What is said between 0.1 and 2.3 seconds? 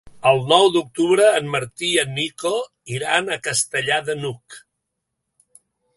El nou d'octubre en Martí i en